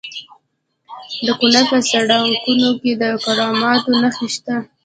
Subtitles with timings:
[1.25, 4.55] د کونړ په سرکاڼو کې د کرومایټ نښې شته.